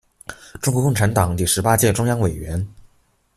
[0.63, 2.67] 中国共产党第十八届中央委员。